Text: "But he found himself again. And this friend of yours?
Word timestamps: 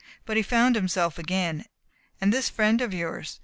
"But 0.25 0.35
he 0.35 0.41
found 0.41 0.73
himself 0.75 1.19
again. 1.19 1.65
And 2.19 2.33
this 2.33 2.49
friend 2.49 2.81
of 2.81 2.91
yours? 2.91 3.39